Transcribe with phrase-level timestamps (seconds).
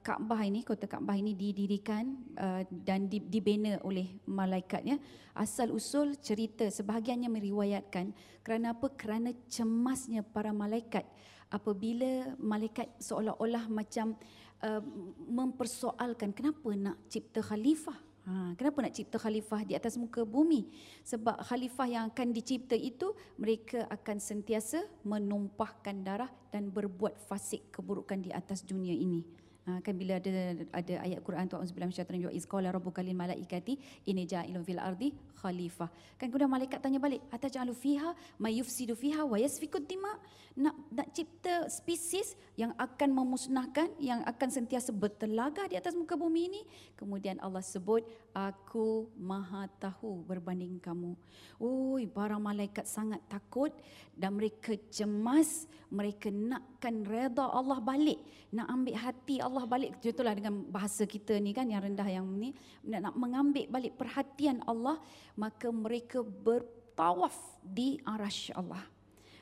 [0.00, 4.96] Kaabah ini, kota Kaabah ini didirikan uh, dan di, dibina oleh malaikatnya.
[5.36, 8.88] Asal usul cerita sebahagiannya meriwayatkan kerana apa?
[8.96, 11.04] Kerana cemasnya para malaikat
[11.52, 14.16] apabila malaikat seolah-olah macam
[14.64, 14.82] uh,
[15.28, 20.68] mempersoalkan kenapa nak cipta khalifah Ha, kenapa nak cipta khalifah di atas muka bumi?
[21.08, 28.20] Sebab khalifah yang akan dicipta itu mereka akan sentiasa menumpahkan darah dan berbuat fasik keburukan
[28.20, 29.24] di atas dunia ini.
[29.70, 33.78] Ha, kan bila ada ada ayat Quran tu auzubillahi minasyaitanir rajim izqala rabbuka lil malaikati
[34.10, 35.86] inni ja'ilun fil ardi khalifah.
[36.18, 38.10] Kan kemudian malaikat tanya balik, ataj'alu fiha
[38.42, 40.10] may yufsidu fiha wa yasfikud dima?
[40.58, 46.50] Nak nak cipta spesies yang akan memusnahkan, yang akan sentiasa bertelaga di atas muka bumi
[46.50, 46.62] ini.
[46.98, 48.02] Kemudian Allah sebut,
[48.34, 51.14] aku maha tahu berbanding kamu.
[51.62, 53.70] Oi, para malaikat sangat takut
[54.18, 58.18] dan mereka cemas, mereka nakkan reda Allah balik,
[58.50, 59.98] nak ambil hati Allah balik.
[59.98, 62.52] Contohlah dengan bahasa kita ni kan yang rendah yang ni,
[62.84, 65.00] nak, nak mengambil balik perhatian Allah,
[65.34, 68.84] maka mereka bertawaf di arash Allah.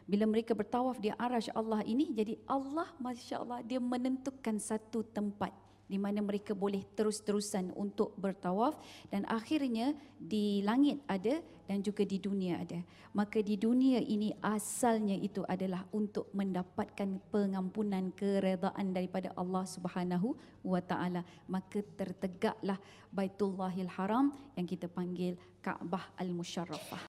[0.08, 5.52] Bila mereka bertawaf di arash Allah ini, jadi Allah Masya Allah, dia menentukan satu tempat
[5.88, 8.76] di mana mereka boleh terus-terusan untuk bertawaf
[9.08, 12.80] dan akhirnya di langit ada dan juga di dunia ada.
[13.12, 20.32] Maka di dunia ini asalnya itu adalah untuk mendapatkan pengampunan keredaan daripada Allah Subhanahu
[20.64, 21.24] wa taala.
[21.44, 22.80] Maka tertegaklah
[23.12, 27.04] Baitullahil Haram yang kita panggil Kaabah Al-Musharrafah.